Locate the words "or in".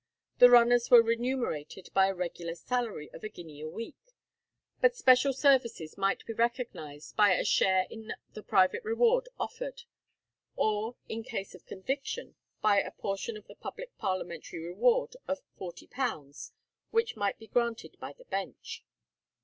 10.55-11.21